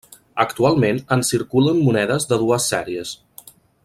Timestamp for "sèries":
2.73-3.13